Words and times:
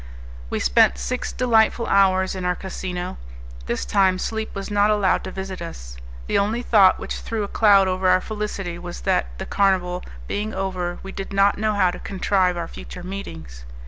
We 0.49 0.59
spent 0.59 0.97
six 0.97 1.31
delightful 1.31 1.85
hours 1.85 2.33
in 2.33 2.43
our 2.43 2.55
casino; 2.55 3.19
this 3.67 3.85
time 3.85 4.17
sleep 4.17 4.55
was 4.55 4.71
not 4.71 4.89
allowed 4.89 5.23
to 5.25 5.31
visit 5.31 5.61
us. 5.61 5.95
The 6.25 6.39
only 6.39 6.63
thought 6.63 6.97
which 6.97 7.19
threw 7.19 7.43
a 7.43 7.47
cloud 7.47 7.87
over 7.87 8.07
our 8.09 8.19
felicity 8.19 8.79
was 8.79 9.01
that, 9.01 9.27
the 9.37 9.45
carnival 9.45 10.01
being 10.25 10.55
over, 10.55 10.97
we 11.03 11.11
did 11.11 11.31
not 11.31 11.59
know 11.59 11.73
how 11.75 11.91
to 11.91 11.99
contrive 11.99 12.57
our 12.57 12.67
future 12.67 13.03
meetings. 13.03 13.63